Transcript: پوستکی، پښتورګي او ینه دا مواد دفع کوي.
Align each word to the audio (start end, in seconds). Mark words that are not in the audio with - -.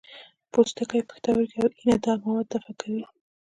پوستکی، 0.51 1.01
پښتورګي 1.09 1.57
او 1.63 1.69
ینه 1.79 1.95
دا 2.03 2.13
مواد 2.23 2.45
دفع 2.51 2.73
کوي. 2.81 3.03